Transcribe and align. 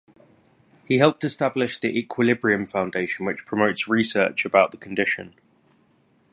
He 0.83 0.97
helped 0.97 1.21
to 1.21 1.27
establish 1.27 1.77
the 1.77 1.89
"Equilibrium" 1.95 2.65
foundation, 2.65 3.23
which 3.23 3.45
promotes 3.45 3.87
research 3.87 4.45
about 4.45 4.71
the 4.71 4.77
condition. 4.77 5.35